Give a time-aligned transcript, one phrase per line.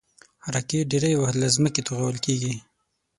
[0.53, 2.53] راکټ ډېری وخت له ځمکې توغول کېږي